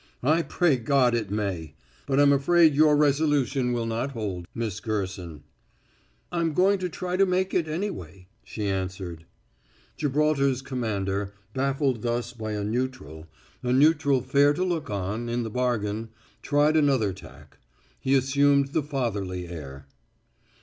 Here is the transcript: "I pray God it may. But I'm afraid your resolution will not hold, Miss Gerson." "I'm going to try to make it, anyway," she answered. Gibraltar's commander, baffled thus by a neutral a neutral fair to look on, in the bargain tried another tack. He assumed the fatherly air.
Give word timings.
"I 0.23 0.41
pray 0.41 0.77
God 0.77 1.13
it 1.13 1.29
may. 1.29 1.75
But 2.07 2.19
I'm 2.19 2.33
afraid 2.33 2.73
your 2.73 2.97
resolution 2.97 3.71
will 3.71 3.85
not 3.85 4.13
hold, 4.13 4.47
Miss 4.55 4.79
Gerson." 4.79 5.43
"I'm 6.31 6.53
going 6.53 6.79
to 6.79 6.89
try 6.89 7.15
to 7.17 7.25
make 7.27 7.53
it, 7.53 7.67
anyway," 7.67 8.27
she 8.43 8.65
answered. 8.65 9.25
Gibraltar's 9.97 10.63
commander, 10.63 11.35
baffled 11.53 12.01
thus 12.01 12.33
by 12.33 12.53
a 12.53 12.63
neutral 12.63 13.27
a 13.61 13.71
neutral 13.71 14.21
fair 14.21 14.53
to 14.55 14.63
look 14.63 14.89
on, 14.89 15.29
in 15.29 15.43
the 15.43 15.51
bargain 15.51 16.09
tried 16.41 16.75
another 16.75 17.13
tack. 17.13 17.59
He 17.99 18.15
assumed 18.15 18.69
the 18.69 18.81
fatherly 18.81 19.47
air. 19.47 19.85